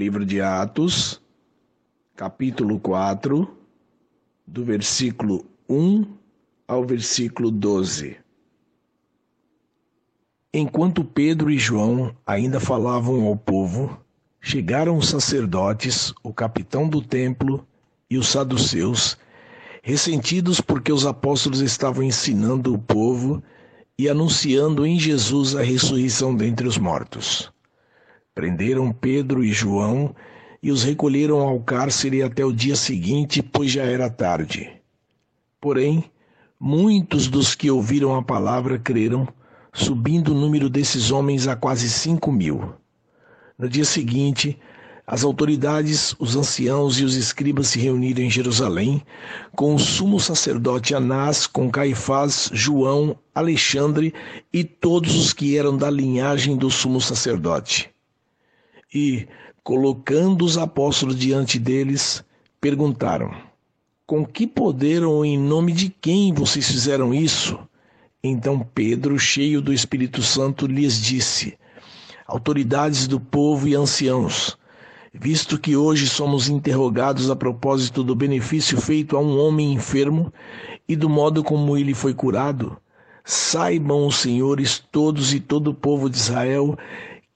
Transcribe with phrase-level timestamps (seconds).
[0.00, 1.20] Livro de Atos,
[2.16, 3.54] capítulo 4,
[4.46, 6.06] do versículo 1
[6.66, 8.16] ao versículo 12.
[10.54, 14.00] Enquanto Pedro e João ainda falavam ao povo,
[14.40, 17.68] chegaram os sacerdotes, o capitão do templo
[18.08, 19.18] e os saduceus,
[19.82, 23.42] ressentidos porque os apóstolos estavam ensinando o povo
[23.98, 27.52] e anunciando em Jesus a ressurreição dentre os mortos.
[28.34, 30.14] Prenderam Pedro e João
[30.62, 34.70] e os recolheram ao cárcere até o dia seguinte, pois já era tarde.
[35.60, 36.04] Porém,
[36.58, 39.26] muitos dos que ouviram a palavra creram,
[39.72, 42.74] subindo o número desses homens a quase cinco mil.
[43.58, 44.58] No dia seguinte,
[45.06, 49.02] as autoridades, os anciãos e os escribas se reuniram em Jerusalém,
[49.56, 54.14] com o sumo sacerdote Anás, com Caifás, João, Alexandre
[54.52, 57.90] e todos os que eram da linhagem do sumo sacerdote.
[58.92, 59.28] E,
[59.62, 62.24] colocando os apóstolos diante deles,
[62.60, 63.32] perguntaram:
[64.06, 67.58] Com que poder ou em nome de quem vocês fizeram isso?
[68.22, 71.56] Então Pedro, cheio do Espírito Santo, lhes disse:
[72.26, 74.58] Autoridades do povo e anciãos,
[75.14, 80.32] visto que hoje somos interrogados a propósito do benefício feito a um homem enfermo
[80.86, 82.76] e do modo como ele foi curado,
[83.24, 86.76] saibam os senhores todos e todo o povo de Israel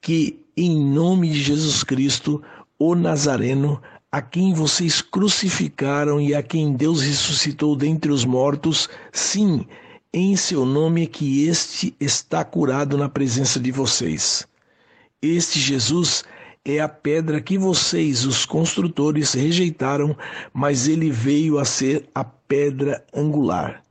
[0.00, 2.42] que em nome de Jesus Cristo,
[2.78, 9.66] o Nazareno, a quem vocês crucificaram e a quem Deus ressuscitou dentre os mortos, sim,
[10.12, 14.46] em seu nome é que este está curado na presença de vocês.
[15.20, 16.24] Este Jesus
[16.64, 20.16] é a pedra que vocês, os construtores, rejeitaram,
[20.52, 23.83] mas ele veio a ser a pedra angular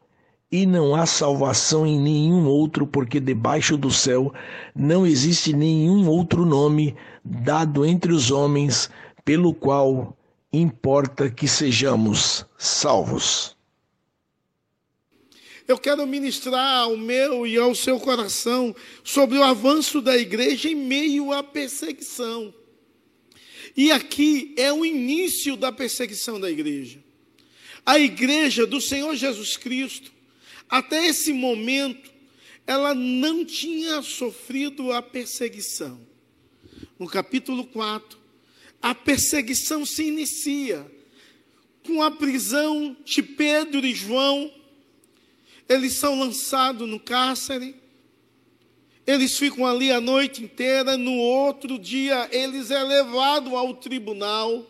[0.53, 4.31] e não há salvação em nenhum outro, porque debaixo do céu
[4.75, 6.95] não existe nenhum outro nome
[7.25, 8.87] dado entre os homens
[9.25, 10.15] pelo qual
[10.53, 13.57] importa que sejamos salvos.
[15.67, 20.75] Eu quero ministrar ao meu e ao seu coração sobre o avanço da igreja em
[20.75, 22.53] meio à perseguição.
[23.75, 27.03] E aqui é o início da perseguição da igreja.
[27.83, 30.13] A igreja do Senhor Jesus Cristo
[30.73, 32.11] até esse momento,
[32.65, 36.01] ela não tinha sofrido a perseguição.
[36.97, 38.17] No capítulo 4,
[38.81, 40.83] a perseguição se inicia
[41.85, 44.51] com a prisão de Pedro e João.
[45.69, 47.75] Eles são lançados no cárcere.
[49.05, 50.97] Eles ficam ali a noite inteira.
[50.97, 54.65] No outro dia, eles é levado ao tribunal.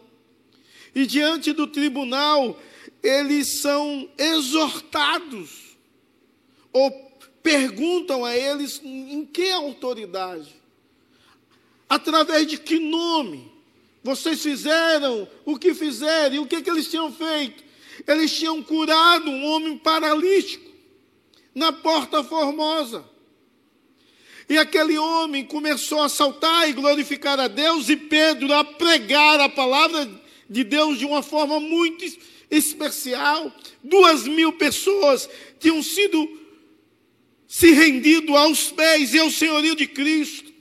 [0.93, 2.59] E diante do tribunal,
[3.01, 5.62] eles são exortados
[6.73, 6.91] ou
[7.43, 10.53] perguntam a eles em que autoridade,
[11.87, 13.53] através de que nome
[14.03, 17.63] vocês fizeram o que fizeram e o que, que eles tinham feito.
[18.05, 20.69] Eles tinham curado um homem paralítico
[21.55, 23.05] na Porta Formosa.
[24.49, 29.47] E aquele homem começou a saltar e glorificar a Deus, e Pedro a pregar a
[29.47, 30.09] palavra
[30.49, 32.03] de Deus de uma forma muito
[32.51, 33.51] especial.
[33.81, 35.29] Duas mil pessoas
[35.59, 36.42] tinham sido
[37.53, 40.51] se rendido aos pés e ao senhorio de Cristo.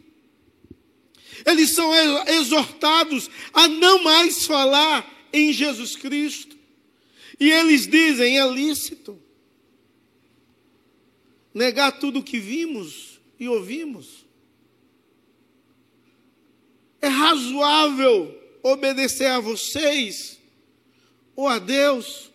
[1.46, 1.90] Eles são
[2.28, 6.54] exortados a não mais falar em Jesus Cristo.
[7.40, 9.18] E eles dizem: é lícito
[11.54, 14.26] negar tudo o que vimos e ouvimos.
[17.00, 20.38] É razoável obedecer a vocês
[21.34, 22.30] ou a Deus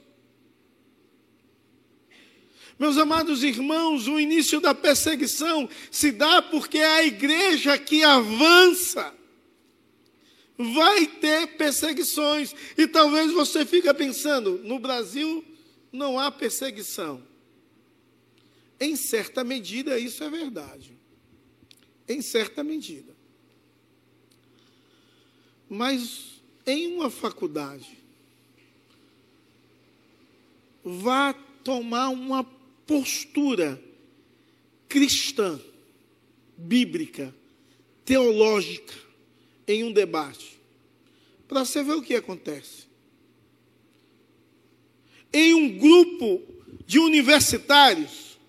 [2.80, 9.14] meus amados irmãos, o início da perseguição se dá porque a igreja que avança
[10.58, 12.54] vai ter perseguições.
[12.78, 15.44] E talvez você fique pensando, no Brasil
[15.92, 17.24] não há perseguição.
[18.80, 20.96] Em certa medida isso é verdade.
[22.08, 23.16] Em certa medida.
[25.68, 27.98] Mas em uma faculdade,
[30.84, 31.34] vá
[31.64, 32.44] tomar uma
[32.88, 33.80] postura
[34.88, 35.60] cristã,
[36.58, 37.36] bíblica,
[38.06, 38.94] teológica
[39.68, 40.58] em um debate,
[41.48, 42.88] para você ver o que acontece.
[45.32, 46.42] Em um grupo
[46.86, 48.40] de universitários,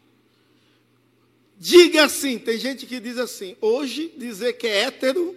[1.59, 5.37] diga assim: tem gente que diz assim, hoje dizer que é hétero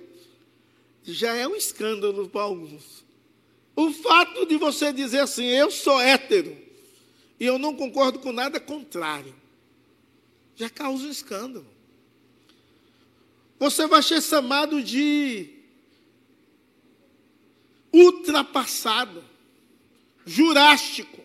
[1.03, 3.03] já é um escândalo para alguns.
[3.75, 6.55] O fato de você dizer assim, eu sou hétero,
[7.41, 9.35] e eu não concordo com nada contrário.
[10.55, 11.65] Já causa um escândalo.
[13.57, 15.49] Você vai ser chamado de
[17.91, 19.25] ultrapassado,
[20.23, 21.19] jurástico.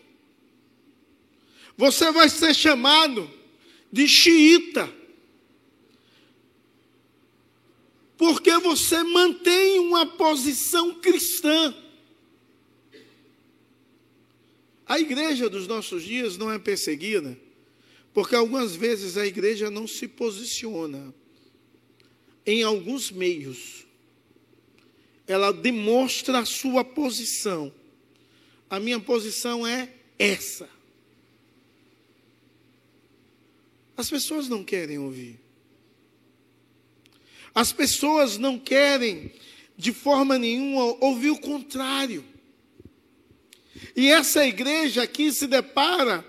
[1.77, 3.29] Você vai ser chamado
[3.91, 4.91] de xiita.
[8.17, 11.75] Porque você mantém uma posição cristã.
[14.87, 17.37] A igreja dos nossos dias não é perseguida,
[18.13, 21.13] porque algumas vezes a igreja não se posiciona
[22.45, 23.85] em alguns meios.
[25.27, 27.73] Ela demonstra a sua posição.
[28.69, 30.69] A minha posição é essa.
[33.97, 35.37] As pessoas não querem ouvir.
[37.53, 39.33] As pessoas não querem,
[39.75, 42.23] de forma nenhuma, ouvir o contrário.
[43.95, 46.25] E essa igreja aqui se depara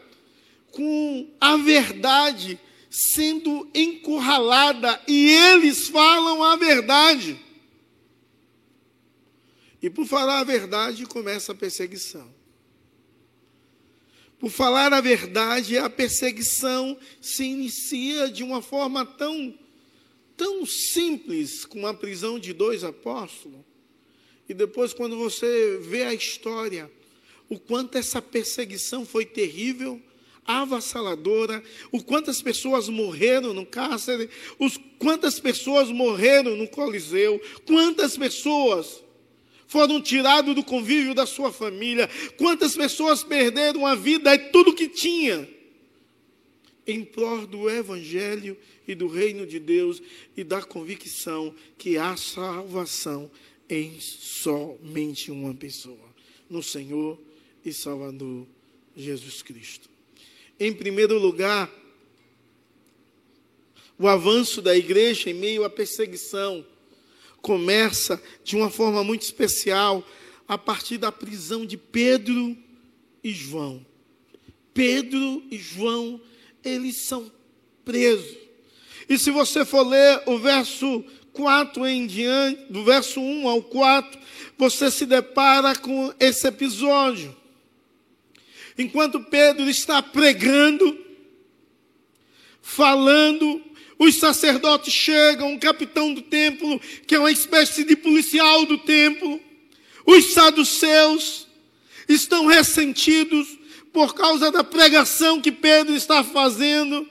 [0.71, 2.59] com a verdade
[2.91, 7.39] sendo encurralada e eles falam a verdade.
[9.83, 12.33] E por falar a verdade começa a perseguição.
[14.39, 19.59] Por falar a verdade, a perseguição se inicia de uma forma tão
[20.37, 23.59] tão simples, com a prisão de dois apóstolos.
[24.49, 26.89] E depois quando você vê a história,
[27.49, 30.01] o quanto essa perseguição foi terrível,
[30.45, 31.63] avassaladora,
[31.93, 39.03] o quantas pessoas morreram no cárcere, os quantas pessoas morreram no Coliseu, quantas pessoas
[39.67, 42.09] foram tiradas do convívio da sua família,
[42.39, 45.47] quantas pessoas perderam a vida e tudo que tinha
[46.87, 48.57] em prol do evangelho
[48.87, 50.03] e do reino de Deus
[50.35, 53.31] e da convicção que há salvação
[53.69, 56.09] em somente uma pessoa,
[56.49, 57.28] no Senhor
[57.69, 58.47] e Salvador
[58.97, 59.89] Jesus Cristo.
[60.59, 61.71] Em primeiro lugar,
[63.99, 66.65] o avanço da igreja em meio à perseguição
[67.41, 70.05] começa de uma forma muito especial
[70.47, 72.57] a partir da prisão de Pedro
[73.23, 73.85] e João.
[74.73, 76.21] Pedro e João,
[76.65, 77.31] eles são
[77.85, 78.37] presos.
[79.09, 84.19] E se você for ler o verso 4 em diante, do verso 1 ao 4,
[84.57, 87.38] você se depara com esse episódio.
[88.79, 90.97] Enquanto Pedro está pregando,
[92.63, 93.61] falando,
[93.99, 99.41] os sacerdotes chegam, o capitão do templo, que é uma espécie de policial do templo,
[100.07, 101.49] os saduceus
[102.09, 103.59] estão ressentidos
[103.93, 107.07] por causa da pregação que Pedro está fazendo.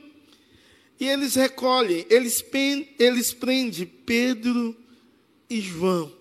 [0.97, 2.43] E eles recolhem, eles,
[2.97, 4.75] eles prendem Pedro
[5.49, 6.15] e João.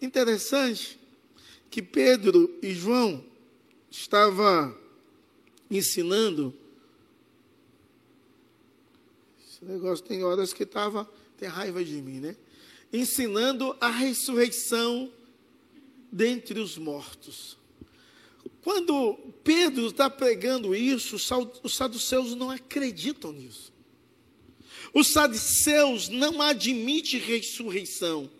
[0.00, 0.98] Interessante
[1.68, 3.31] que Pedro e João
[3.92, 4.74] estava
[5.70, 6.54] ensinando.
[9.46, 12.36] Esse negócio tem horas que estava, tem raiva de mim, né?
[12.92, 15.12] Ensinando a ressurreição
[16.10, 17.58] dentre os mortos.
[18.62, 21.16] Quando Pedro está pregando isso,
[21.62, 23.72] os saduceus não acreditam nisso.
[24.94, 28.30] Os saduceus não admitem ressurreição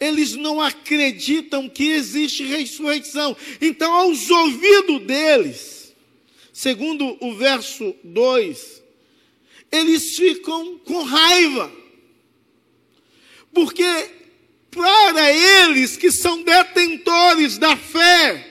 [0.00, 3.36] eles não acreditam que existe ressurreição.
[3.60, 5.94] Então, aos ouvidos deles,
[6.52, 8.82] segundo o verso 2,
[9.70, 11.72] eles ficam com raiva.
[13.52, 14.10] Porque
[14.70, 18.50] para eles que são detentores da fé,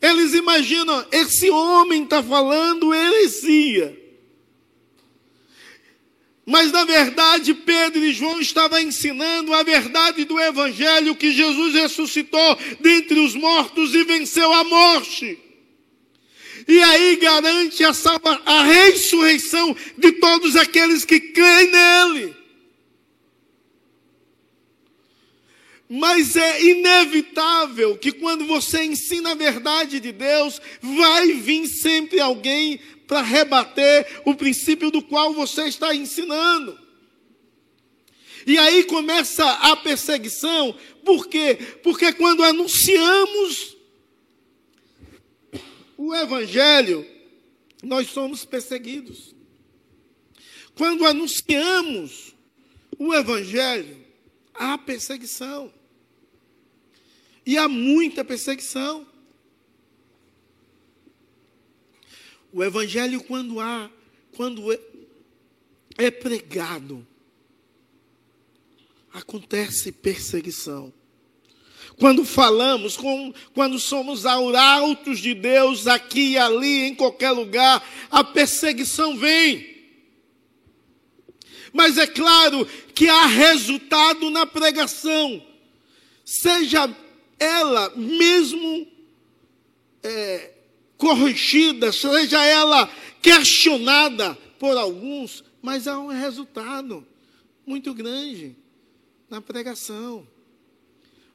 [0.00, 3.97] eles imaginam, esse homem está falando heresia.
[6.48, 12.58] Mas na verdade, Pedro e João estavam ensinando a verdade do Evangelho que Jesus ressuscitou
[12.80, 15.38] dentre os mortos e venceu a morte.
[16.66, 22.36] E aí garante a, salva, a ressurreição de todos aqueles que creem nele.
[25.86, 32.80] Mas é inevitável que quando você ensina a verdade de Deus, vai vir sempre alguém
[33.08, 36.78] para rebater o princípio do qual você está ensinando.
[38.46, 41.58] E aí começa a perseguição, por quê?
[41.82, 43.76] Porque quando anunciamos
[45.96, 47.04] o Evangelho,
[47.82, 49.34] nós somos perseguidos.
[50.74, 52.34] Quando anunciamos
[52.98, 54.04] o Evangelho,
[54.54, 55.72] há perseguição.
[57.44, 59.06] E há muita perseguição.
[62.52, 63.90] O evangelho quando há,
[64.36, 64.80] quando é,
[65.98, 67.06] é pregado,
[69.12, 70.92] acontece perseguição.
[71.98, 72.96] Quando falamos,
[73.52, 79.76] quando somos arautos de Deus aqui e ali, em qualquer lugar, a perseguição vem.
[81.72, 82.64] Mas é claro
[82.94, 85.44] que há resultado na pregação,
[86.24, 86.88] seja
[87.38, 88.86] ela mesmo
[90.02, 90.52] é,
[90.98, 92.90] corrigida, seja ela
[93.22, 97.06] questionada por alguns, mas há um resultado
[97.64, 98.56] muito grande
[99.30, 100.26] na pregação.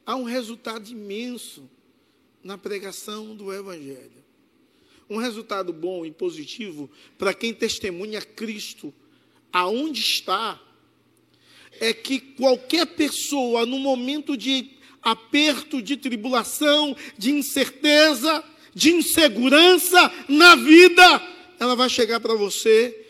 [0.06, 1.70] Há um resultado imenso
[2.44, 4.22] na pregação do Evangelho.
[5.10, 8.94] Um resultado bom e positivo para quem testemunha Cristo
[9.52, 10.60] aonde está,
[11.80, 20.56] é que qualquer pessoa, no momento de aperto, de tribulação, de incerteza, de insegurança na
[20.56, 21.22] vida,
[21.60, 23.06] ela vai chegar para você,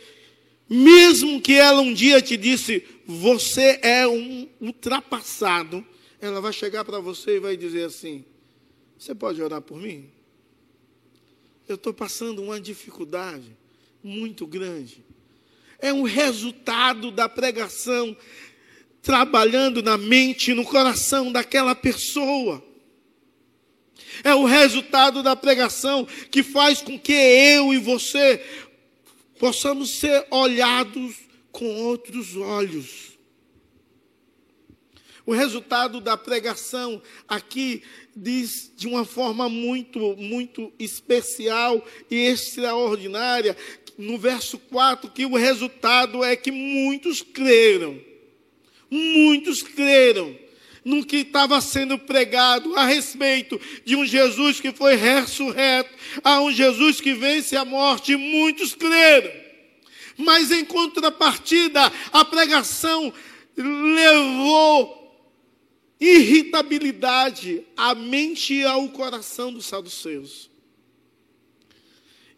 [0.69, 5.85] mesmo que ela um dia te disse, você é um ultrapassado,
[6.19, 8.23] ela vai chegar para você e vai dizer assim:
[8.97, 10.09] Você pode orar por mim?
[11.67, 13.57] Eu estou passando uma dificuldade
[14.01, 15.03] muito grande.
[15.79, 18.15] É um resultado da pregação
[19.01, 22.63] trabalhando na mente e no coração daquela pessoa.
[24.23, 28.43] É o resultado da pregação que faz com que eu e você
[29.39, 31.15] possamos ser olhados
[31.51, 33.13] com outros olhos.
[35.25, 37.81] O resultado da pregação aqui
[38.15, 43.55] diz de uma forma muito, muito especial e extraordinária,
[43.97, 47.99] no verso 4, que o resultado é que muitos creram.
[48.89, 50.42] Muitos creram
[50.83, 55.89] no que estava sendo pregado a respeito de um Jesus que foi ressurreto,
[56.23, 59.31] a um Jesus que vence a morte, muitos creram.
[60.17, 63.13] Mas em contrapartida, a pregação
[63.55, 65.03] levou
[65.99, 70.49] irritabilidade à mente e ao coração dos saduceus.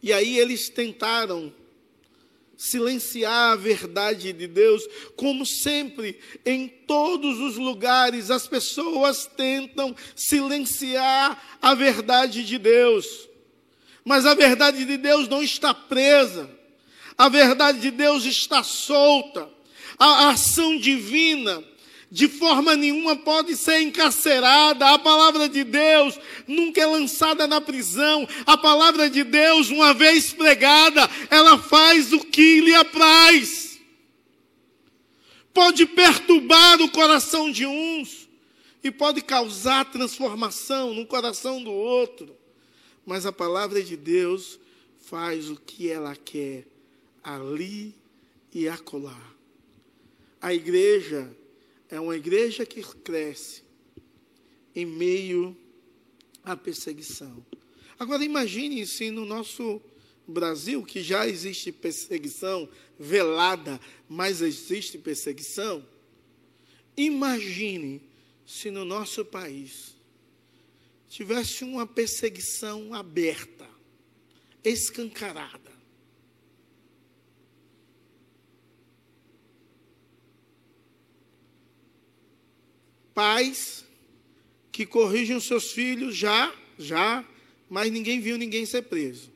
[0.02, 1.52] E aí eles tentaram
[2.58, 4.84] silenciar a verdade de Deus,
[5.16, 13.28] como sempre, em todos os lugares, as pessoas tentam silenciar a verdade de Deus.
[14.04, 16.50] Mas a verdade de Deus não está presa,
[17.18, 19.50] a verdade de Deus está solta,
[19.98, 21.64] a ação divina
[22.16, 24.90] de forma nenhuma pode ser encarcerada.
[24.90, 26.18] A palavra de Deus
[26.48, 28.26] nunca é lançada na prisão.
[28.46, 33.78] A palavra de Deus, uma vez pregada, ela faz o que lhe apraz.
[35.54, 38.30] Pode perturbar o coração de uns
[38.82, 42.34] e pode causar transformação no coração do outro.
[43.06, 44.58] Mas a palavra de Deus
[45.02, 46.66] faz o que ela quer
[47.22, 47.94] ali
[48.54, 49.20] e acolá.
[50.42, 51.30] A igreja
[51.96, 53.64] é uma igreja que cresce
[54.76, 55.56] em meio
[56.44, 57.46] à perseguição.
[57.98, 59.82] Agora imagine se no nosso
[60.28, 62.68] Brasil, que já existe perseguição
[63.00, 65.88] velada, mas existe perseguição,
[66.98, 68.02] imagine
[68.46, 69.96] se no nosso país
[71.08, 73.70] tivesse uma perseguição aberta,
[74.64, 75.72] escancarada.
[83.16, 83.86] Pais
[84.72, 87.26] que corrigem os seus filhos já, já,
[87.70, 89.32] mas ninguém viu ninguém ser preso,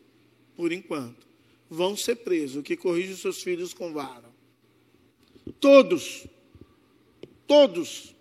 [0.56, 1.26] por enquanto.
[1.70, 4.30] Vão ser presos, que corrige os seus filhos com vara.
[5.60, 6.28] Todos,
[7.48, 8.14] todos.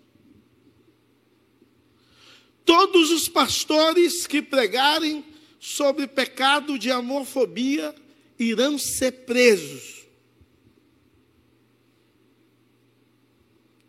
[2.63, 5.25] Todos os pastores que pregarem
[5.59, 7.93] sobre pecado de homofobia
[8.37, 10.07] irão ser presos.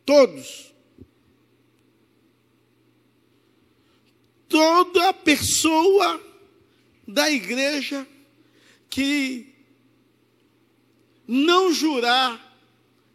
[0.04, 0.69] Todos.
[4.50, 6.20] Toda pessoa
[7.06, 8.06] da igreja
[8.90, 9.54] que
[11.26, 12.58] não jurar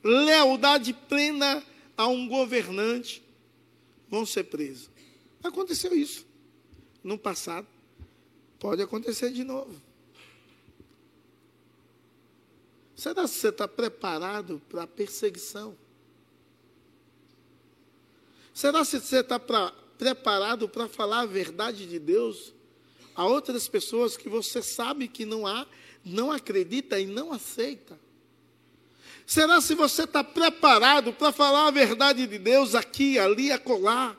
[0.02, 1.62] lealdade plena
[1.98, 3.22] a um governante
[4.08, 4.90] vão ser presos.
[5.44, 6.26] Aconteceu isso
[7.04, 7.68] no passado.
[8.58, 9.82] Pode acontecer de novo.
[12.96, 15.78] Será que você está preparado para a perseguição?
[18.54, 19.38] Será que você está
[19.98, 22.54] preparado para falar a verdade de Deus
[23.16, 25.66] a outras pessoas que você sabe que não há,
[26.04, 28.00] não acredita e não aceita?
[29.26, 34.16] Será se você está preparado para falar a verdade de Deus aqui, ali, acolá?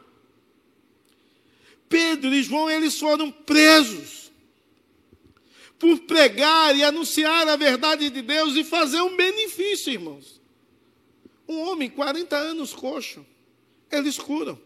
[1.89, 4.33] Pedro e João, eles foram presos
[5.79, 10.41] por pregar e anunciar a verdade de Deus e fazer um benefício, irmãos.
[11.47, 13.25] Um homem, 40 anos coxo,
[13.91, 14.59] eles curam.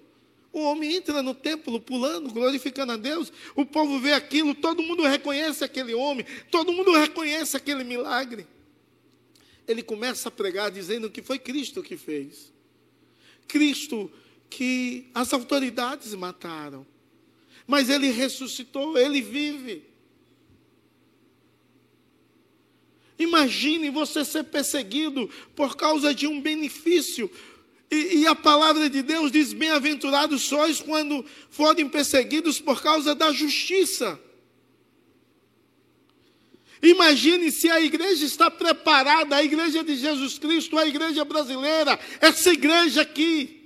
[0.52, 3.32] O homem entra no templo pulando, glorificando a Deus.
[3.54, 8.46] O povo vê aquilo, todo mundo reconhece aquele homem, todo mundo reconhece aquele milagre.
[9.68, 12.52] ele começa a pregar dizendo que foi Cristo que fez.
[13.46, 14.10] Cristo
[14.48, 16.84] que as autoridades mataram.
[17.66, 19.84] Mas ele ressuscitou, ele vive.
[23.16, 27.30] Imagine você ser perseguido por causa de um benefício.
[27.90, 33.32] E, e a palavra de Deus diz: Bem-aventurados sois quando forem perseguidos por causa da
[33.32, 34.18] justiça.
[36.82, 42.52] Imagine se a igreja está preparada, a igreja de Jesus Cristo, a igreja brasileira, essa
[42.52, 43.60] igreja aqui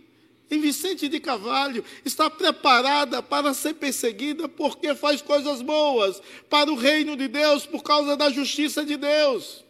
[0.50, 6.75] em Vicente de Cavalho está preparada para ser perseguida porque faz coisas boas para o
[6.75, 9.63] reino de Deus, por causa da justiça de Deus.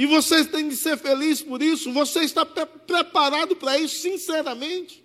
[0.00, 5.04] E você tem de ser feliz por isso, você está pre preparado para isso, sinceramente.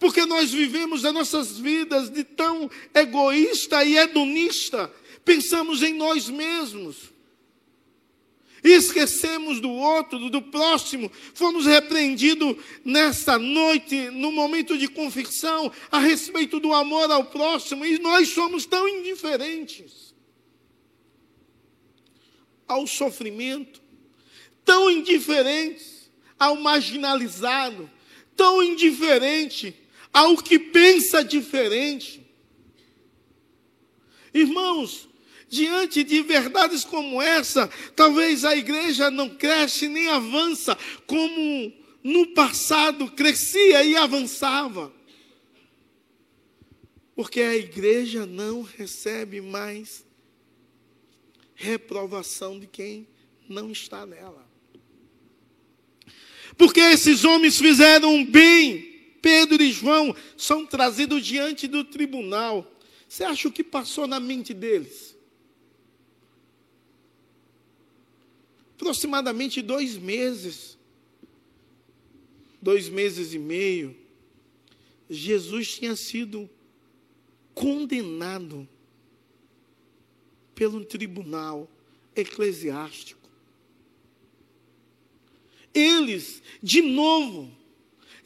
[0.00, 4.92] Porque nós vivemos as nossas vidas de tão egoísta e hedonista,
[5.24, 7.12] pensamos em nós mesmos.
[8.64, 16.58] Esquecemos do outro, do próximo, fomos repreendidos nesta noite, no momento de confissão, a respeito
[16.58, 20.11] do amor ao próximo, e nós somos tão indiferentes
[22.72, 23.80] ao sofrimento,
[24.64, 27.90] tão indiferentes ao marginalizado,
[28.36, 29.74] tão indiferente
[30.12, 32.26] ao que pensa diferente.
[34.34, 35.08] Irmãos,
[35.52, 41.70] Diante de verdades como essa, talvez a igreja não cresce nem avança como
[42.02, 44.90] no passado crescia e avançava.
[47.14, 50.06] Porque a igreja não recebe mais
[51.62, 53.06] reprovação de quem
[53.48, 54.46] não está nela.
[56.56, 62.70] Porque esses homens fizeram bem, Pedro e João são trazidos diante do tribunal.
[63.08, 65.12] Você acha o que passou na mente deles?
[68.82, 70.76] aproximadamente dois meses,
[72.60, 73.96] dois meses e meio,
[75.08, 76.50] Jesus tinha sido
[77.54, 78.68] condenado
[80.54, 81.68] pelo tribunal
[82.14, 83.20] eclesiástico.
[85.74, 87.50] Eles, de novo,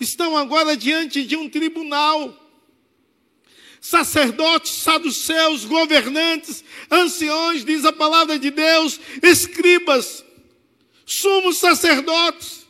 [0.00, 2.42] estão agora diante de um tribunal.
[3.80, 10.24] Sacerdotes, saduceus, governantes, anciões, diz a palavra de Deus, escribas,
[11.04, 12.66] sumos sacerdotes.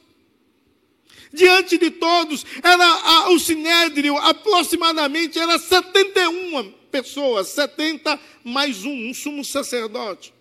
[1.32, 9.14] Diante de todos, era a, o sinédrio, aproximadamente, era 71 pessoas, 70 mais um, um
[9.14, 10.32] sumo sacerdote.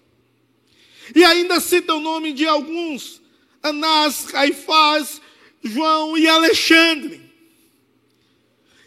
[1.15, 3.21] E ainda cita o nome de alguns,
[3.61, 5.21] Anás, Caifás,
[5.63, 7.21] João e Alexandre,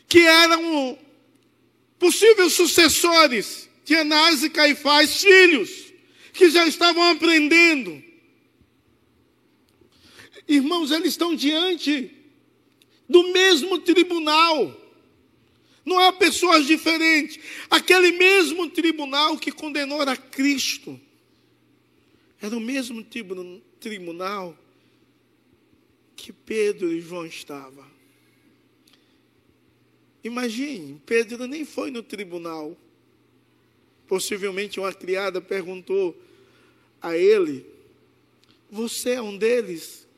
[0.08, 0.98] que eram
[1.98, 5.70] possíveis sucessores de Anás e Caifás, filhos,
[6.32, 8.08] que já estavam aprendendo
[10.48, 12.10] Irmãos, eles estão diante
[13.06, 14.74] do mesmo tribunal.
[15.88, 17.38] Não é pessoas diferentes.
[17.70, 21.00] Aquele mesmo tribunal que condenou a Cristo.
[22.40, 23.04] Era o mesmo
[23.80, 24.56] tribunal
[26.14, 27.86] que Pedro e João estavam.
[30.22, 32.76] Imagine, Pedro nem foi no tribunal.
[34.06, 36.16] Possivelmente uma criada perguntou
[37.00, 37.64] a ele:
[38.70, 40.08] Você é um deles?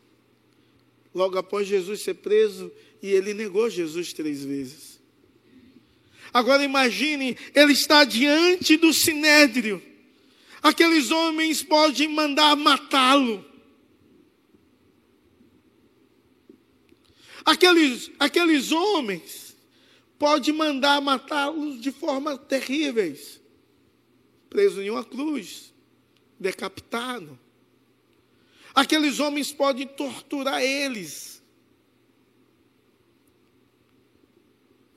[1.14, 2.70] logo após Jesus ser preso,
[3.02, 4.89] e ele negou Jesus três vezes.
[6.32, 9.82] Agora imagine, ele está diante do sinédrio.
[10.62, 13.44] Aqueles homens podem mandar matá-lo.
[17.44, 19.56] Aqueles, aqueles homens
[20.18, 23.40] podem mandar matá-los de formas terríveis.
[24.48, 25.72] Preso em uma cruz,
[26.38, 27.38] decapitado.
[28.74, 31.39] Aqueles homens podem torturar eles.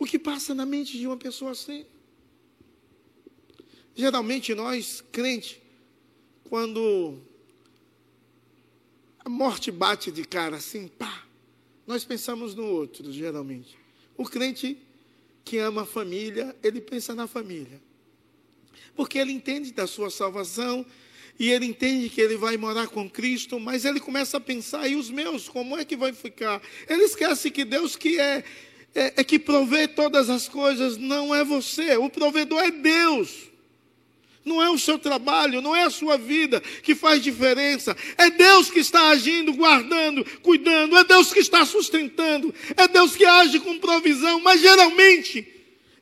[0.03, 1.85] O que passa na mente de uma pessoa assim?
[3.95, 5.63] Geralmente nós, crente,
[6.43, 7.21] quando
[9.19, 11.23] a morte bate de cara assim, pá,
[11.87, 13.77] nós pensamos no outro, geralmente.
[14.17, 14.77] O crente
[15.45, 17.81] que ama a família, ele pensa na família.
[18.97, 20.85] Porque ele entende da sua salvação,
[21.39, 24.97] e ele entende que ele vai morar com Cristo, mas ele começa a pensar, e
[24.97, 26.61] os meus, como é que vai ficar?
[26.89, 28.43] Ele esquece que Deus que é,
[28.95, 33.53] é, é que provê todas as coisas, não é você, o provedor é Deus.
[34.45, 37.95] Não é o seu trabalho, não é a sua vida que faz diferença.
[38.17, 40.97] É Deus que está agindo, guardando, cuidando.
[40.97, 42.53] É Deus que está sustentando.
[42.75, 44.41] É Deus que age com provisão.
[44.41, 45.47] Mas geralmente,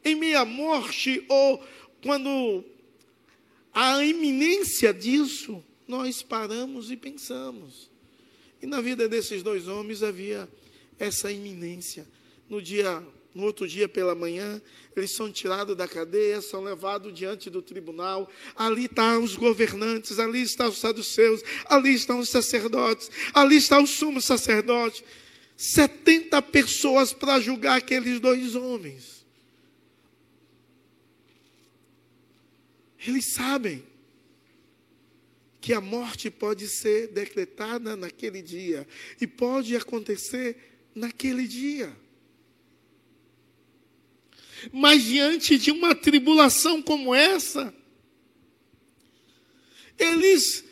[0.04, 1.64] em minha morte ou
[2.04, 2.64] quando
[3.72, 7.92] a iminência disso, nós paramos e pensamos.
[8.60, 10.50] E na vida desses dois homens havia
[10.98, 12.08] essa iminência.
[12.52, 13.02] No dia,
[13.34, 14.62] no outro dia pela manhã,
[14.94, 18.30] eles são tirados da cadeia, são levados diante do tribunal.
[18.58, 23.88] Ali estão os governantes, ali estão os saduceus, ali estão os sacerdotes, ali está o
[23.88, 25.02] sumo sacerdote.
[25.56, 29.26] 70 pessoas para julgar aqueles dois homens.
[33.08, 33.82] Eles sabem
[35.62, 38.86] que a morte pode ser decretada naquele dia
[39.22, 40.58] e pode acontecer
[40.94, 41.96] naquele dia.
[44.72, 47.74] Mas diante de uma tribulação como essa,
[49.98, 50.64] eles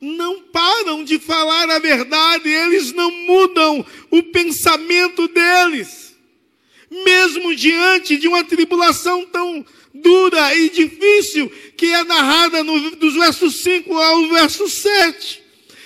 [0.00, 6.14] não param de falar a verdade, eles não mudam o pensamento deles.
[6.90, 13.56] Mesmo diante de uma tribulação tão dura e difícil que é narrada no, dos versos
[13.56, 15.42] 5 ao verso 7.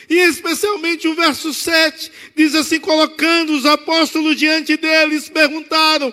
[0.08, 6.12] E especialmente o verso 7 diz assim: colocando os apóstolos diante deles, perguntaram: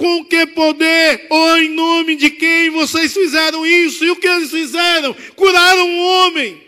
[0.00, 4.02] com que poder ou em nome de quem vocês fizeram isso?
[4.02, 5.14] E o que eles fizeram?
[5.36, 6.66] Curaram um homem.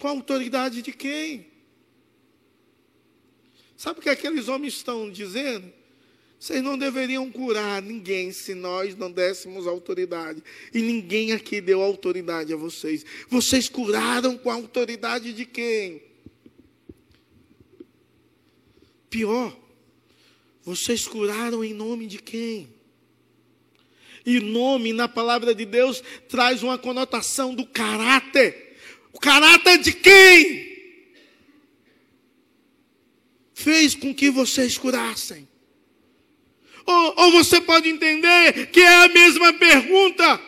[0.00, 1.48] Com a autoridade de quem?
[3.76, 5.70] Sabe o que aqueles homens estão dizendo?
[6.40, 10.42] Vocês não deveriam curar ninguém se nós não dessemos autoridade.
[10.72, 13.04] E ninguém aqui deu autoridade a vocês.
[13.28, 16.02] Vocês curaram com a autoridade de quem?
[19.10, 19.54] Pior,
[20.66, 22.74] vocês curaram em nome de quem?
[24.26, 28.76] E nome na palavra de Deus traz uma conotação do caráter.
[29.12, 30.76] O caráter de quem?
[33.54, 35.48] Fez com que vocês curassem.
[36.84, 40.40] Ou, ou você pode entender que é a mesma pergunta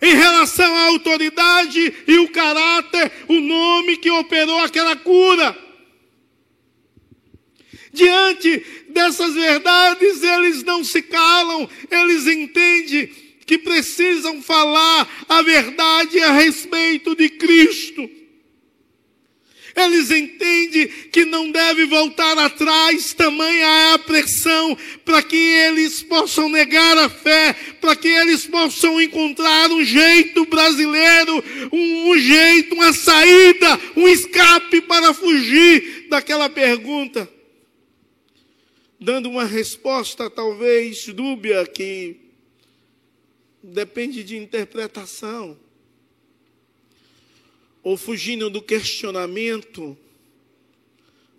[0.00, 5.71] em relação à autoridade e o caráter, o nome que operou aquela cura.
[7.92, 13.10] Diante dessas verdades, eles não se calam, eles entendem
[13.44, 18.08] que precisam falar a verdade a respeito de Cristo.
[19.74, 26.48] Eles entendem que não deve voltar atrás, tamanha é a pressão para que eles possam
[26.48, 32.92] negar a fé, para que eles possam encontrar um jeito brasileiro, um, um jeito, uma
[32.92, 37.41] saída, um escape para fugir daquela pergunta.
[39.02, 42.20] Dando uma resposta talvez dúbia que
[43.60, 45.58] depende de interpretação
[47.82, 49.98] ou fugindo do questionamento,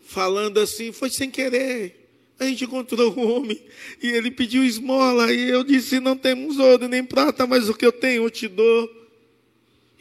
[0.06, 2.06] falando assim, foi sem querer.
[2.38, 3.64] A gente encontrou um homem
[4.02, 7.86] e ele pediu esmola e eu disse: Não temos ouro nem prata, mas o que
[7.86, 8.92] eu tenho eu te dou.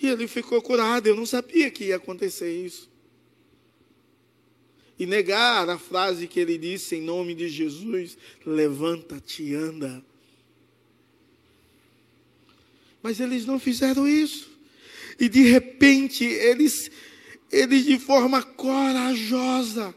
[0.01, 1.07] E ele ficou curado.
[1.07, 2.91] Eu não sabia que ia acontecer isso.
[4.99, 10.05] E negar a frase que ele disse em nome de Jesus: Levanta-te e anda.
[13.03, 14.51] Mas eles não fizeram isso.
[15.19, 16.91] E de repente, eles,
[17.51, 19.95] eles de forma corajosa,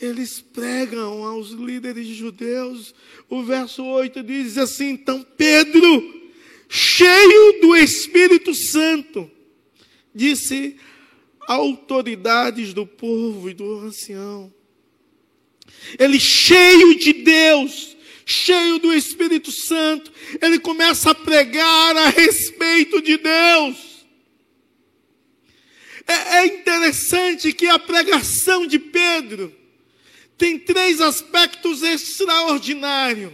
[0.00, 2.94] eles pregam aos líderes judeus.
[3.28, 6.30] O verso 8 diz assim: então Pedro,
[6.68, 9.30] cheio do Espírito Santo,
[10.14, 10.76] disse
[11.46, 14.52] autoridades do povo e do ancião.
[15.98, 23.16] Ele cheio de Deus, cheio do Espírito Santo, ele começa a pregar a respeito de
[23.16, 23.90] Deus.
[26.06, 29.54] É, é interessante que a pregação de Pedro
[30.36, 33.32] tem três aspectos extraordinários.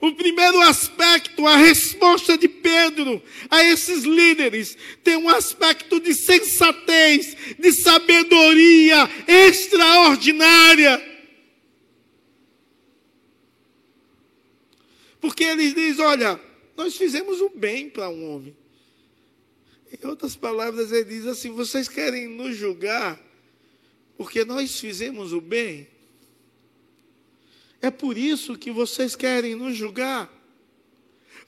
[0.00, 7.36] O primeiro aspecto, a resposta de Pedro a esses líderes, tem um aspecto de sensatez,
[7.58, 11.02] de sabedoria extraordinária.
[15.20, 16.40] Porque ele diz: olha,
[16.76, 18.56] nós fizemos o bem para um homem.
[19.90, 23.20] Em outras palavras, ele diz assim: vocês querem nos julgar
[24.18, 25.86] porque nós fizemos o bem?
[27.80, 30.28] É por isso que vocês querem nos julgar?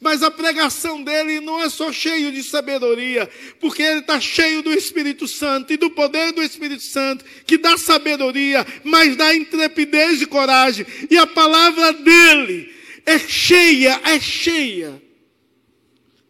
[0.00, 3.28] Mas a pregação dele não é só cheio de sabedoria,
[3.60, 7.76] porque ele está cheio do Espírito Santo e do poder do Espírito Santo, que dá
[7.76, 10.86] sabedoria, mas dá intrepidez e coragem.
[11.10, 15.02] E a palavra dele é cheia, é cheia,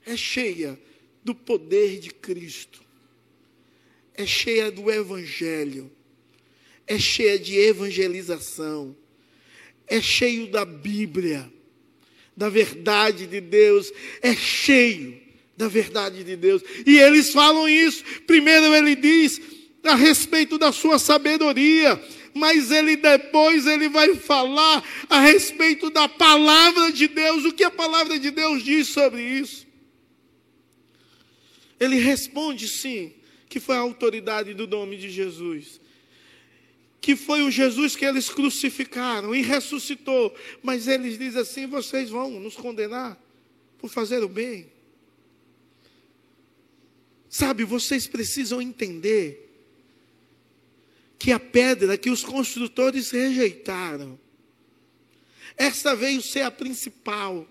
[0.04, 0.76] é cheia
[1.22, 2.82] do poder de Cristo,
[4.14, 5.92] é cheia do Evangelho,
[6.88, 8.96] é cheia de evangelização,
[9.90, 11.52] é cheio da Bíblia.
[12.36, 15.20] da verdade de Deus, é cheio
[15.58, 16.62] da verdade de Deus.
[16.86, 18.02] E eles falam isso.
[18.26, 19.38] Primeiro ele diz
[19.84, 26.90] a respeito da sua sabedoria, mas ele depois ele vai falar a respeito da palavra
[26.90, 29.66] de Deus, o que a palavra de Deus diz sobre isso.
[31.78, 33.12] Ele responde sim,
[33.50, 35.80] que foi a autoridade do nome de Jesus.
[37.00, 40.34] Que foi o Jesus que eles crucificaram e ressuscitou.
[40.62, 43.18] Mas eles dizem assim: vocês vão nos condenar
[43.78, 44.70] por fazer o bem.
[47.28, 49.48] Sabe, vocês precisam entender
[51.18, 54.18] que a pedra que os construtores rejeitaram,
[55.56, 57.46] esta veio ser a principal.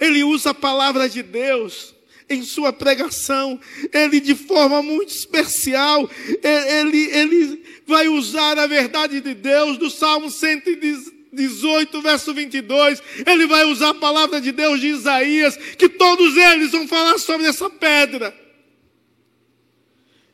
[0.00, 1.94] Ele usa a palavra de Deus
[2.28, 3.58] em sua pregação,
[3.92, 6.08] ele de forma muito especial,
[6.42, 13.64] ele, ele vai usar a verdade de Deus do Salmo 118, verso 22, ele vai
[13.64, 18.47] usar a palavra de Deus de Isaías, que todos eles vão falar sobre essa pedra.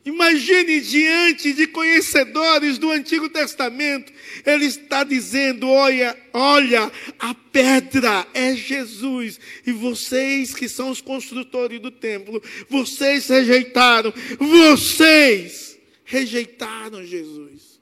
[0.04, 4.12] Imagine diante de conhecedores do Antigo Testamento,
[4.44, 11.80] ele está dizendo: olha, olha, a pedra é Jesus, e vocês que são os construtores
[11.80, 17.80] do templo, vocês rejeitaram, vocês rejeitaram Jesus.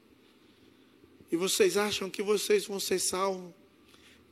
[1.31, 3.53] E vocês acham que vocês vão ser salvos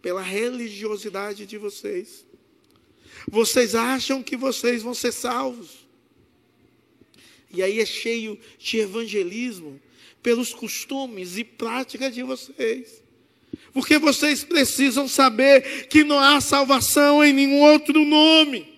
[0.01, 2.25] pela religiosidade de vocês?
[3.29, 5.80] Vocês acham que vocês vão ser salvos?
[7.53, 9.81] E aí é cheio de evangelismo
[10.23, 13.03] pelos costumes e práticas de vocês.
[13.73, 18.69] Porque vocês precisam saber que não há salvação em nenhum outro nome.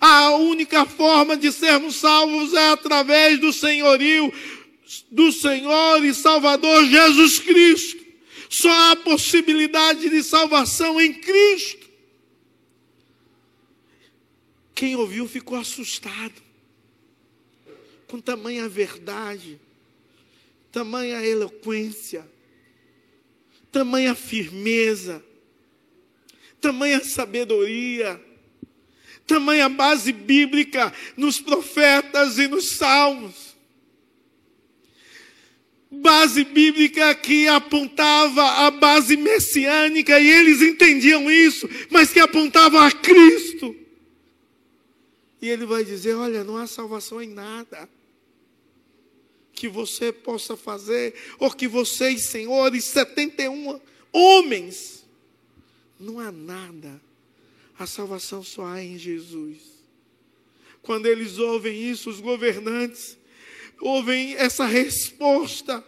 [0.00, 4.32] A única forma de sermos salvos é através do senhorio
[5.10, 8.04] do Senhor e Salvador Jesus Cristo.
[8.48, 11.88] Só há possibilidade de salvação em Cristo.
[14.74, 16.49] Quem ouviu ficou assustado
[18.10, 19.60] com tamanha verdade,
[20.72, 22.28] tamanha eloquência,
[23.70, 25.24] tamanha firmeza,
[26.60, 28.20] tamanha sabedoria,
[29.28, 33.50] tamanha base bíblica nos profetas e nos salmos.
[35.88, 42.90] Base bíblica que apontava a base messiânica e eles entendiam isso, mas que apontava a
[42.90, 43.74] Cristo.
[45.42, 47.88] E ele vai dizer: Olha, não há salvação em nada
[49.60, 53.78] que você possa fazer, ou que vocês, senhores, 71
[54.10, 55.04] homens,
[55.98, 56.98] não há nada.
[57.78, 59.58] A salvação só há em Jesus.
[60.80, 63.18] Quando eles ouvem isso, os governantes
[63.78, 65.84] ouvem essa resposta.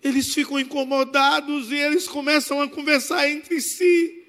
[0.00, 4.24] Eles ficam incomodados e eles começam a conversar entre si.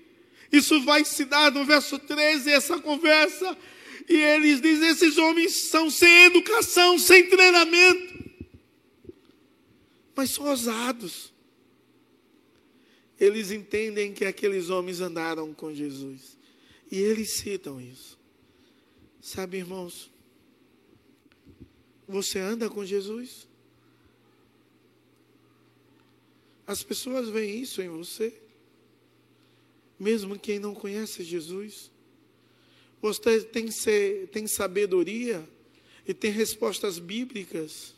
[0.52, 3.56] Isso vai se dar no verso 13, essa conversa
[4.08, 8.32] e eles dizem: esses homens são sem educação, sem treinamento,
[10.16, 11.32] mas são ousados.
[13.20, 16.38] Eles entendem que aqueles homens andaram com Jesus.
[16.92, 18.20] E eles citam isso.
[19.22, 20.12] Sabe, irmãos,
[22.08, 23.48] você anda com Jesus?
[26.66, 28.34] As pessoas veem isso em você,
[30.00, 31.91] mesmo quem não conhece Jesus.
[33.02, 35.48] Você tem, ser, tem sabedoria
[36.08, 37.96] e tem respostas bíblicas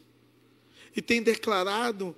[0.96, 2.16] e tem declarado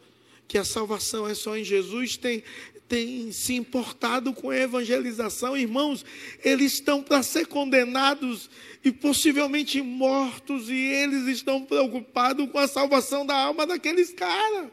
[0.47, 2.43] que a salvação é só em Jesus, tem,
[2.87, 5.57] tem se importado com a evangelização.
[5.57, 6.05] Irmãos,
[6.43, 8.49] eles estão para ser condenados
[8.83, 14.69] e possivelmente mortos, e eles estão preocupados com a salvação da alma daqueles caras.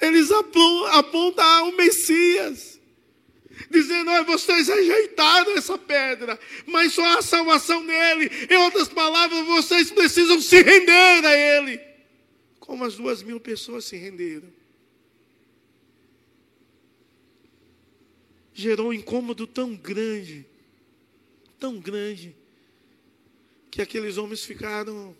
[0.00, 2.77] Eles apontam ao Messias
[3.70, 8.30] dizendo: Olha, vocês rejeitaram essa pedra, mas só há salvação nele.
[8.48, 11.80] Em outras palavras, vocês precisam se render a ele,
[12.60, 14.48] como as duas mil pessoas se renderam.
[18.52, 20.44] Gerou um incômodo tão grande,
[21.58, 22.34] tão grande,
[23.70, 25.16] que aqueles homens ficaram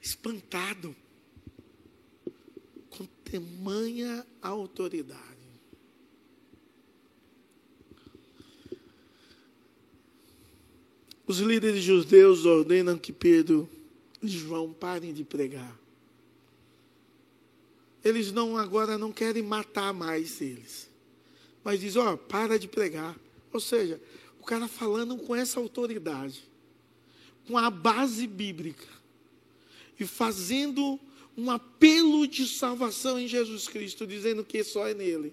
[0.00, 0.94] espantados
[2.90, 5.31] com tamanha autoridade.
[11.32, 13.66] Os líderes judeus ordenam que Pedro
[14.22, 15.80] e João parem de pregar.
[18.04, 20.90] Eles não agora não querem matar mais eles.
[21.64, 23.18] Mas diz, ó, oh, para de pregar.
[23.50, 23.98] Ou seja,
[24.38, 26.44] o cara falando com essa autoridade,
[27.46, 28.88] com a base bíblica
[29.98, 31.00] e fazendo
[31.34, 35.32] um apelo de salvação em Jesus Cristo, dizendo que só é nele.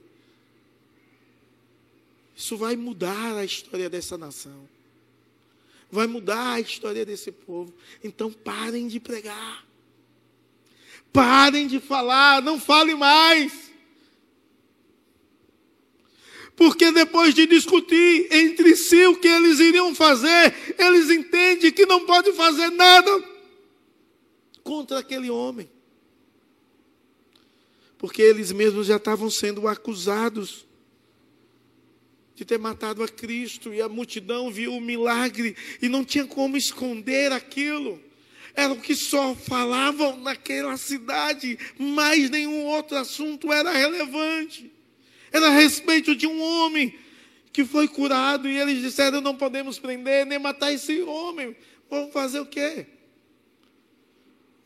[2.38, 4.79] Isso vai mudar a história dessa nação.
[5.92, 7.74] Vai mudar a história desse povo.
[8.04, 9.66] Então parem de pregar.
[11.12, 13.70] Parem de falar, não fale mais.
[16.56, 22.06] Porque depois de discutir entre si o que eles iriam fazer, eles entendem que não
[22.06, 23.24] pode fazer nada
[24.62, 25.70] contra aquele homem.
[27.98, 30.68] Porque eles mesmos já estavam sendo acusados
[32.40, 36.56] de ter matado a Cristo e a multidão viu o milagre e não tinha como
[36.56, 38.02] esconder aquilo.
[38.56, 44.72] Era o que só falavam naquela cidade, mais nenhum outro assunto era relevante.
[45.34, 46.98] Era a respeito de um homem
[47.52, 51.54] que foi curado e eles disseram: não podemos prender nem matar esse homem.
[51.90, 52.88] Vamos fazer o quê?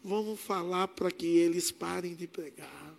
[0.04, 2.94] Vamos falar para que eles parem de pregar.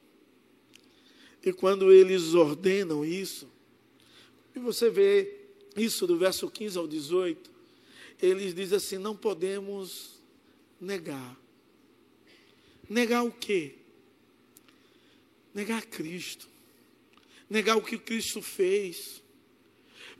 [1.46, 3.53] E quando eles ordenam isso,
[4.54, 5.44] e você vê
[5.76, 7.50] isso do verso 15 ao 18,
[8.22, 10.20] eles dizem assim: não podemos
[10.80, 11.36] negar.
[12.88, 13.74] Negar o quê?
[15.52, 16.48] Negar Cristo.
[17.48, 19.22] Negar o que Cristo fez.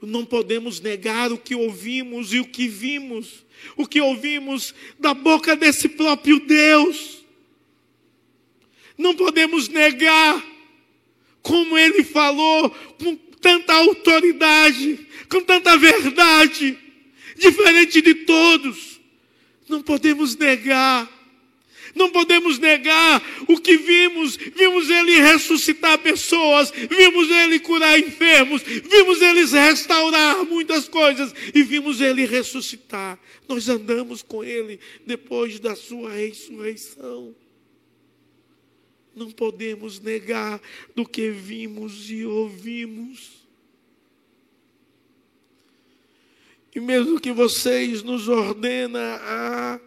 [0.01, 3.45] Não podemos negar o que ouvimos e o que vimos,
[3.77, 7.23] o que ouvimos da boca desse próprio Deus.
[8.97, 10.45] Não podemos negar
[11.41, 13.15] como ele falou com
[13.45, 16.75] tanta autoridade, com tanta verdade,
[17.37, 18.99] diferente de todos.
[19.69, 21.07] Não podemos negar.
[21.93, 24.35] Não podemos negar o que vimos.
[24.35, 32.01] Vimos ele ressuscitar pessoas, vimos ele curar enfermos, vimos ele restaurar muitas coisas e vimos
[32.01, 33.19] ele ressuscitar.
[33.47, 37.35] Nós andamos com ele depois da sua ressurreição.
[39.15, 40.61] Não podemos negar
[40.93, 43.45] do que vimos e ouvimos.
[46.75, 49.79] E mesmo que vocês nos ordena a,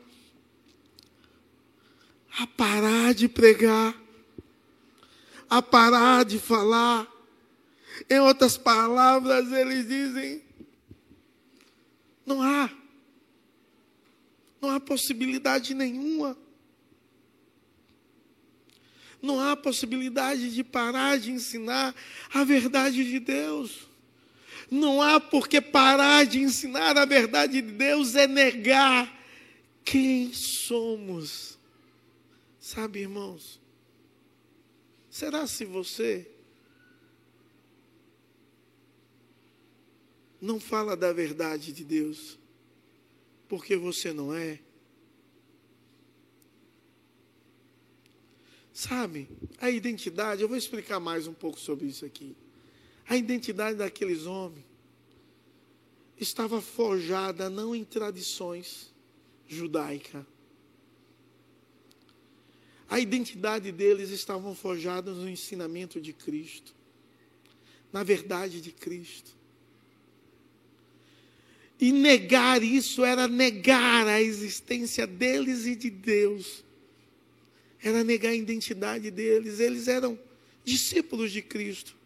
[2.41, 3.95] a parar de pregar,
[5.51, 7.07] a parar de falar,
[8.09, 10.43] em outras palavras, eles dizem:
[12.25, 12.71] não há,
[14.61, 16.37] não há possibilidade nenhuma.
[19.21, 21.95] Não há possibilidade de parar de ensinar
[22.33, 23.89] a verdade de Deus.
[24.71, 29.13] Não há porque parar de ensinar a verdade de Deus é negar
[29.85, 31.59] quem somos.
[32.61, 33.61] Sabe, irmãos?
[35.11, 36.31] Será se você
[40.41, 42.39] não fala da verdade de Deus
[43.49, 44.61] porque você não é?
[48.79, 49.29] Sabe,
[49.61, 52.37] a identidade, eu vou explicar mais um pouco sobre isso aqui.
[53.09, 54.65] A identidade daqueles homens
[56.17, 58.95] estava forjada não em tradições
[59.49, 60.25] judaicas.
[62.89, 66.73] A identidade deles estava forjada no ensinamento de Cristo,
[67.93, 69.37] na verdade de Cristo.
[71.81, 76.68] E negar isso era negar a existência deles e de Deus.
[77.83, 79.61] Era negar a identidade deles.
[79.61, 80.19] Eles eram
[80.65, 81.99] discípulos de Cristo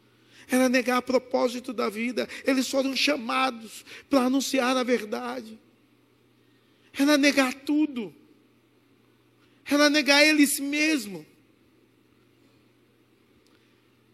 [0.50, 2.28] era negar a propósito da vida.
[2.44, 5.58] Eles foram chamados para anunciar a verdade.
[6.92, 8.14] Era negar tudo.
[9.64, 11.24] Era negar eles mesmos.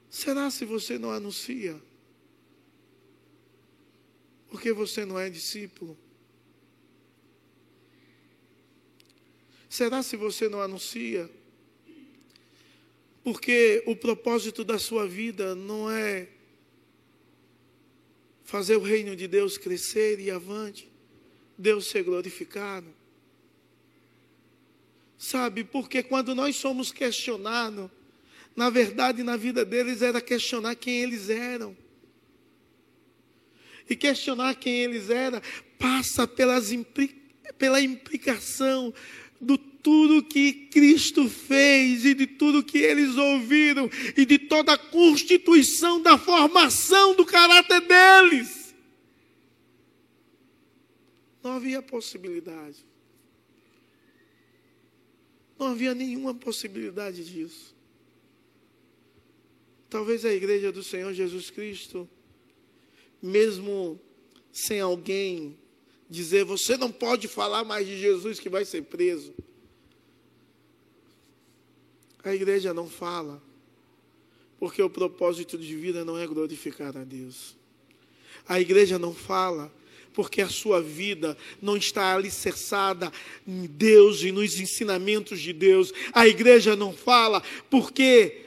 [0.09, 1.81] Será se você não anuncia?
[4.49, 5.99] Porque você não é discípulo?
[9.69, 11.29] Será se você não anuncia?
[13.23, 16.29] Porque o propósito da sua vida não é
[18.45, 20.91] fazer o reino de Deus crescer e avante,
[21.57, 22.87] Deus ser glorificado.
[25.19, 27.91] Sabe, porque quando nós somos questionados,
[28.57, 31.77] na verdade, na vida deles era questionar quem eles eram.
[33.89, 35.41] E questionar quem eles eram
[35.79, 36.71] passa pelas,
[37.59, 38.93] pela implicação
[39.41, 44.79] do tudo que Cristo fez e de tudo que eles ouviram e de toda a
[44.79, 48.75] constituição da formação do caráter deles.
[51.43, 52.85] Não havia possibilidade.
[55.59, 57.75] Não havia nenhuma possibilidade disso.
[59.89, 62.09] Talvez a igreja do Senhor Jesus Cristo,
[63.23, 63.99] mesmo
[64.53, 65.57] sem alguém
[66.09, 69.35] dizer, você não pode falar mais de Jesus que vai ser preso.
[72.25, 73.43] A igreja não fala,
[74.59, 77.57] porque o propósito de vida não é glorificar a Deus.
[78.47, 79.73] A igreja não fala
[80.15, 83.13] porque a sua vida não está alicerçada
[83.47, 85.93] em Deus e nos ensinamentos de Deus.
[86.13, 88.47] A igreja não fala porque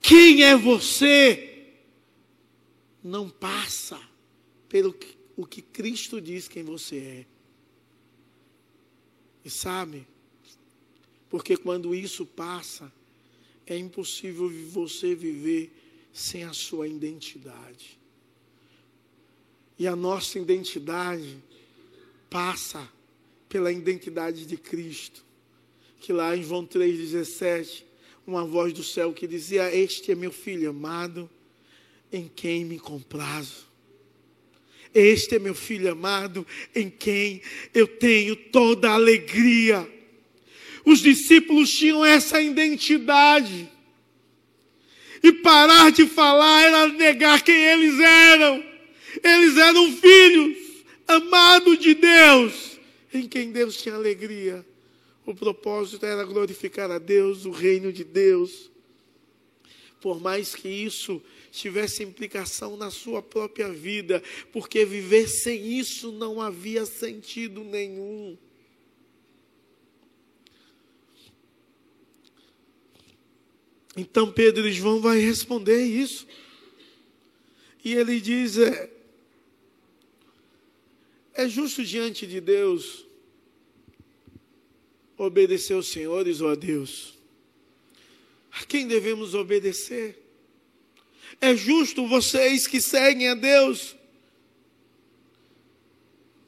[0.00, 1.68] quem é você
[3.02, 3.98] não passa
[4.68, 7.26] pelo que, o que Cristo diz quem você é.
[9.42, 10.06] E sabe?
[11.30, 12.92] Porque quando isso passa,
[13.66, 15.72] é impossível você viver
[16.12, 17.98] sem a sua identidade.
[19.78, 21.38] E a nossa identidade
[22.28, 22.86] passa
[23.48, 25.24] pela identidade de Cristo.
[26.00, 27.84] Que lá em João 3,17,
[28.26, 31.30] uma voz do céu que dizia: Este é meu filho amado,
[32.12, 33.69] em quem me comprazo.
[34.94, 39.88] Este é meu filho amado, em quem eu tenho toda a alegria.
[40.84, 43.68] Os discípulos tinham essa identidade.
[45.22, 48.64] E parar de falar era negar quem eles eram.
[49.22, 50.56] Eles eram filhos
[51.06, 52.78] amados de Deus,
[53.12, 54.64] em quem Deus tinha alegria.
[55.26, 58.70] O propósito era glorificar a Deus, o reino de Deus.
[60.00, 64.22] Por mais que isso tivesse implicação na sua própria vida,
[64.52, 68.38] porque viver sem isso não havia sentido nenhum.
[73.96, 76.26] Então Pedro e João vai responder isso.
[77.84, 78.90] E ele diz: é,
[81.34, 83.06] é justo diante de Deus
[85.16, 87.18] obedecer aos senhores ou a Deus?
[88.52, 90.29] A quem devemos obedecer?
[91.40, 93.96] É justo vocês que seguem a Deus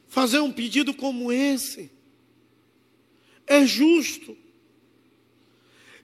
[0.07, 1.90] fazer um pedido como esse?
[3.47, 4.36] É justo.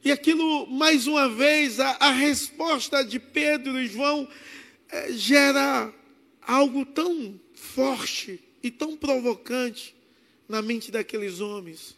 [0.03, 4.27] E aquilo, mais uma vez, a, a resposta de Pedro e João
[4.89, 5.93] é, gera
[6.41, 9.95] algo tão forte e tão provocante
[10.49, 11.95] na mente daqueles homens,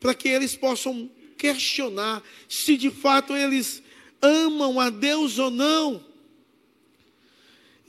[0.00, 3.82] para que eles possam questionar se de fato eles
[4.20, 6.04] amam a Deus ou não.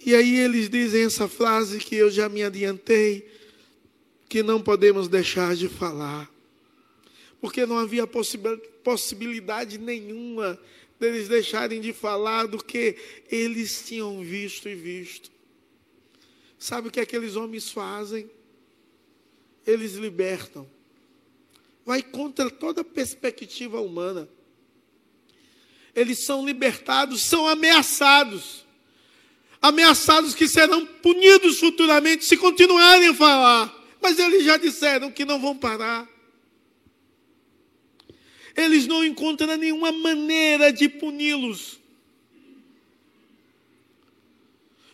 [0.06, 3.30] E aí eles dizem essa frase que eu já me adiantei,
[4.30, 6.32] que não podemos deixar de falar,
[7.42, 10.60] porque não havia possibilidade nenhuma
[11.00, 12.96] deles deixarem de falar do que
[13.32, 15.32] eles tinham visto e visto.
[16.58, 18.30] Sabe o que aqueles homens fazem?
[19.66, 20.70] Eles libertam.
[21.86, 24.28] Vai contra toda perspectiva humana.
[26.00, 28.66] Eles são libertados, são ameaçados.
[29.62, 33.76] Ameaçados que serão punidos futuramente se continuarem a falar.
[34.02, 36.08] Mas eles já disseram que não vão parar.
[38.56, 41.78] Eles não encontram nenhuma maneira de puni-los.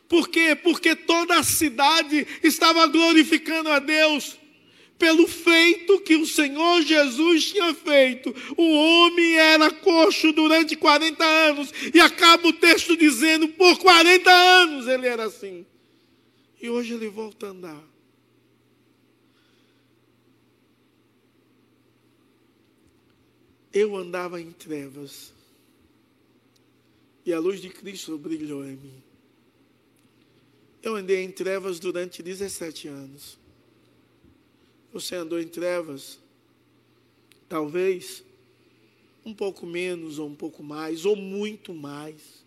[0.10, 0.56] Por quê?
[0.56, 4.40] Porque toda a cidade estava glorificando a Deus
[4.98, 8.34] pelo feito que o Senhor Jesus tinha feito.
[8.58, 14.88] O homem era coxo durante 40 anos, e acaba o texto dizendo: por 40 anos
[14.88, 15.66] ele era assim.
[16.62, 17.84] E hoje ele volta a andar.
[23.74, 25.34] Eu andava em trevas,
[27.26, 29.04] e a luz de Cristo brilhou em mim.
[30.82, 33.45] Eu andei em trevas durante 17 anos.
[34.96, 36.18] Você andou em trevas?
[37.50, 38.24] Talvez
[39.26, 42.46] um pouco menos, ou um pouco mais, ou muito mais.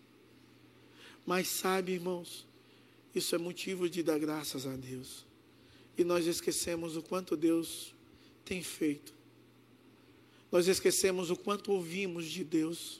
[1.27, 2.47] Mas sabe, irmãos,
[3.13, 5.27] isso é motivo de dar graças a Deus.
[5.95, 7.93] E nós esquecemos o quanto Deus
[8.43, 9.13] tem feito.
[10.51, 12.99] Nós esquecemos o quanto ouvimos de Deus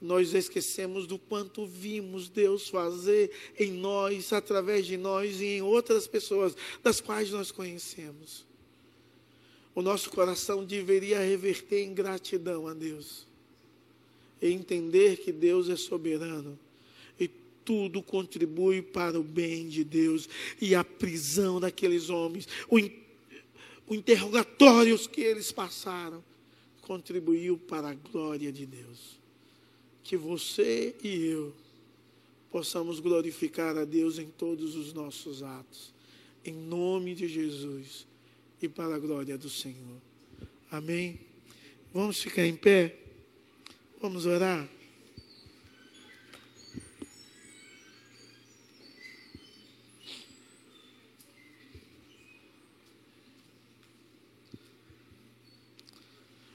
[0.00, 6.06] nós esquecemos do quanto vimos Deus fazer em nós, através de nós e em outras
[6.06, 8.46] pessoas das quais nós conhecemos.
[9.74, 13.26] O nosso coração deveria reverter em gratidão a Deus
[14.40, 16.58] e entender que Deus é soberano
[17.18, 17.28] e
[17.62, 20.28] tudo contribui para o bem de Deus
[20.60, 22.76] e a prisão daqueles homens, o,
[23.86, 26.24] o interrogatórios que eles passaram,
[26.80, 29.19] contribuiu para a glória de Deus
[30.10, 31.54] que você e eu
[32.50, 35.94] possamos glorificar a Deus em todos os nossos atos,
[36.44, 38.08] em nome de Jesus
[38.60, 40.02] e para a glória do Senhor.
[40.68, 41.20] Amém?
[41.94, 42.96] Vamos ficar em pé?
[44.02, 44.68] Vamos orar?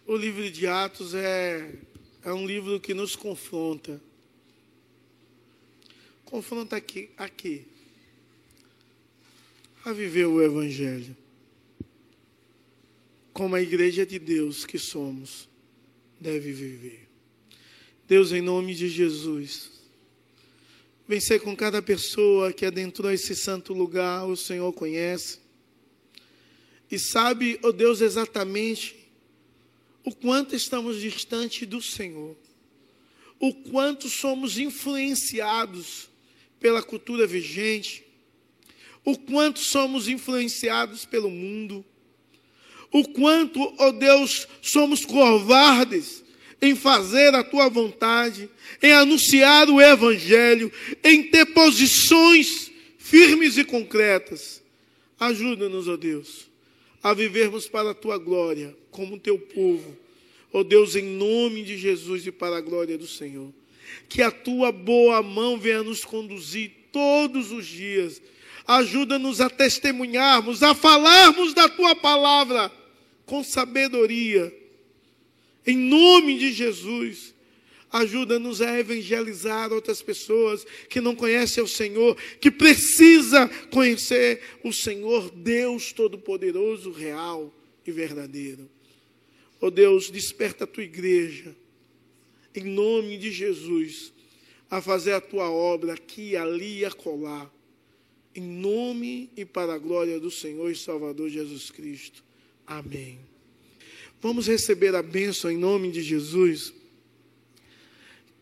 [0.05, 1.94] O livro de Atos é
[2.25, 4.01] é um livro que nos confronta
[6.25, 7.65] confronta aqui, aqui
[9.85, 11.15] a viver o Evangelho.
[13.31, 15.47] Como a igreja de Deus que somos,
[16.19, 17.07] deve viver.
[18.07, 19.71] Deus, em nome de Jesus,
[21.07, 25.39] vencer com cada pessoa que adentrou esse santo lugar, o Senhor conhece.
[26.89, 29.04] E sabe, ó oh Deus, exatamente
[30.05, 32.37] o quanto estamos distante do Senhor,
[33.39, 36.07] o quanto somos influenciados
[36.59, 38.05] pela cultura vigente,
[39.03, 41.83] o quanto somos influenciados pelo mundo,
[42.91, 46.23] o quanto, ó oh Deus, somos covardes
[46.61, 48.49] em fazer a tua vontade,
[48.81, 50.71] em anunciar o Evangelho,
[51.03, 54.63] em ter posições firmes e concretas.
[55.19, 56.47] Ajuda-nos, ó Deus,
[57.05, 59.95] a vivermos para a tua glória, como teu povo.
[60.51, 63.53] Ó Deus, em nome de Jesus e para a glória do Senhor.
[64.09, 68.19] Que a tua boa mão venha nos conduzir todos os dias.
[68.65, 72.71] Ajuda-nos a testemunharmos, a falarmos da tua palavra
[73.27, 74.51] com sabedoria.
[75.63, 77.34] Em nome de Jesus.
[77.95, 85.31] Ajuda-nos a evangelizar outras pessoas que não conhecem o Senhor, que precisa conhecer o Senhor,
[85.31, 87.53] Deus Todo-Poderoso, real
[87.87, 88.69] e verdadeiro.
[89.61, 91.55] Oh Deus, desperta a tua igreja,
[92.53, 94.11] em nome de Jesus,
[94.69, 97.49] a fazer a tua obra aqui, ali e acolá,
[98.35, 102.21] em nome e para a glória do Senhor e Salvador Jesus Cristo.
[102.67, 103.17] Amém.
[104.21, 106.73] Vamos receber a bênção em nome de Jesus.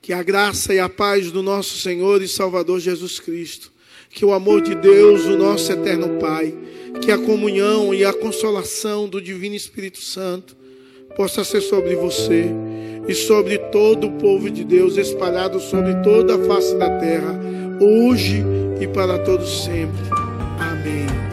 [0.04, 3.72] Que a graça e a paz do nosso Senhor e Salvador Jesus Cristo,
[4.10, 6.54] que o amor de Deus, o nosso eterno Pai,
[7.02, 10.58] que a comunhão e a consolação do Divino Espírito Santo
[11.16, 12.52] possa ser sobre você
[13.08, 17.40] e sobre todo o povo de Deus espalhado sobre toda a face da terra,
[17.80, 18.44] hoje
[18.82, 20.04] e para todos sempre.
[20.60, 21.33] Amém.